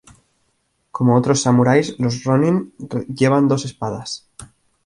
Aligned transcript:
Como 0.89 1.15
otros 1.15 1.43
samuráis, 1.43 1.99
los 1.99 2.23
"rōnin" 2.23 2.73
llevaban 3.15 3.47
dos 3.47 3.65
espadas. 3.65 4.27